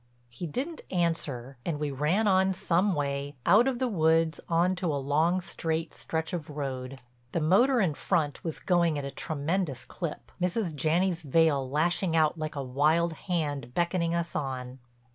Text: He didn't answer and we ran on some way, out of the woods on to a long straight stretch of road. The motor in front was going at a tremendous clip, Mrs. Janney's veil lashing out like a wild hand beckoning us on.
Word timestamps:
He 0.29 0.47
didn't 0.47 0.81
answer 0.89 1.57
and 1.63 1.79
we 1.79 1.91
ran 1.91 2.27
on 2.27 2.53
some 2.53 2.95
way, 2.95 3.35
out 3.45 3.67
of 3.67 3.77
the 3.77 3.87
woods 3.87 4.39
on 4.49 4.73
to 4.77 4.87
a 4.91 4.95
long 4.97 5.41
straight 5.41 5.93
stretch 5.93 6.33
of 6.33 6.49
road. 6.49 6.99
The 7.33 7.39
motor 7.39 7.79
in 7.79 7.93
front 7.93 8.43
was 8.43 8.59
going 8.59 8.97
at 8.97 9.05
a 9.05 9.11
tremendous 9.11 9.85
clip, 9.85 10.31
Mrs. 10.41 10.73
Janney's 10.73 11.21
veil 11.21 11.69
lashing 11.69 12.15
out 12.15 12.35
like 12.35 12.55
a 12.55 12.63
wild 12.63 13.13
hand 13.13 13.75
beckoning 13.75 14.15
us 14.15 14.35
on. 14.35 14.79